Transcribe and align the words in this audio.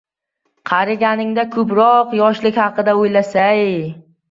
Qariganingda 0.69 1.45
ko‘proq 1.57 2.17
yoshliging 2.23 2.59
haqida 2.65 2.99
o‘ylaysai. 3.05 3.65